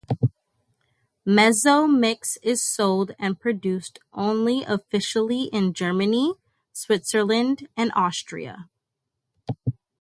[1.27, 6.33] Mezzo Mix is sold and produced only officially in Germany,
[6.73, 8.67] Switzerland and Austria.